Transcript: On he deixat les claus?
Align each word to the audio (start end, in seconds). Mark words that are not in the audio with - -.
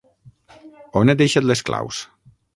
On 1.03 1.13
he 1.15 1.17
deixat 1.21 1.47
les 1.51 1.63
claus? 1.69 2.03